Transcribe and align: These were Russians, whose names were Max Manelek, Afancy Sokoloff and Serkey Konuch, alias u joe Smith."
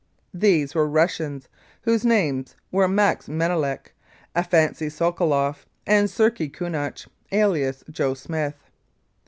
These 0.33 0.73
were 0.73 0.87
Russians, 0.89 1.47
whose 1.83 2.03
names 2.03 2.55
were 2.71 2.87
Max 2.87 3.27
Manelek, 3.27 3.93
Afancy 4.35 4.87
Sokoloff 4.89 5.67
and 5.85 6.07
Serkey 6.09 6.49
Konuch, 6.49 7.05
alias 7.31 7.83
u 7.87 7.93
joe 7.93 8.15
Smith." 8.15 8.55